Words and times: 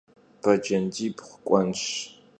Becendibğu 0.41 1.25
k'uenş. 1.45 1.83